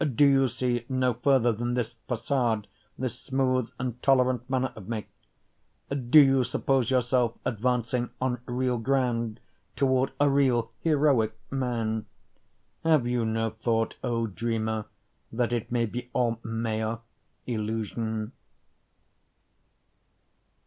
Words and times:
Do 0.15 0.25
you 0.25 0.47
see 0.47 0.83
no 0.89 1.13
further 1.13 1.51
than 1.53 1.75
this 1.75 1.93
facade, 2.07 2.65
this 2.97 3.19
smooth 3.19 3.69
and 3.77 4.01
tolerant 4.01 4.49
manner 4.49 4.73
of 4.75 4.89
me? 4.89 5.05
Do 5.95 6.19
you 6.19 6.43
suppose 6.43 6.89
yourself 6.89 7.37
advancing 7.45 8.09
on 8.19 8.41
real 8.47 8.79
ground 8.79 9.39
toward 9.75 10.11
a 10.19 10.27
real 10.27 10.71
heroic 10.79 11.37
man? 11.51 12.07
Have 12.83 13.05
you 13.05 13.25
no 13.25 13.51
thought 13.51 13.95
O 14.03 14.25
dreamer 14.25 14.85
that 15.31 15.53
it 15.53 15.71
may 15.71 15.85
be 15.85 16.09
all 16.13 16.39
maya, 16.41 16.97
illusion? 17.45 18.31